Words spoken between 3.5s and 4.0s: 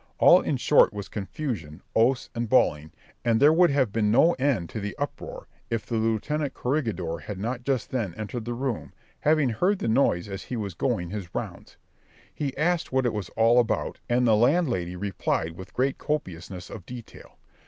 would have